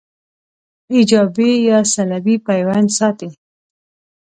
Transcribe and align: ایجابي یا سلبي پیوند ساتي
ایجابي 0.93 1.51
یا 1.69 1.79
سلبي 1.93 2.35
پیوند 2.47 2.87
ساتي 2.97 3.29